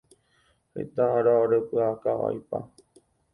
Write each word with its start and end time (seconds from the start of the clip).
Heta 0.75 1.03
ára 1.17 1.33
orepyʼakavaipa. 1.43 2.57